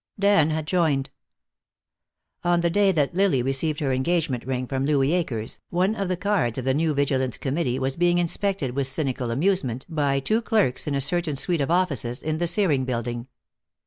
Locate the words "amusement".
9.29-9.85